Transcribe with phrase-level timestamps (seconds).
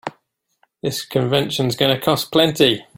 [0.81, 2.87] This convention's gonna cost plenty.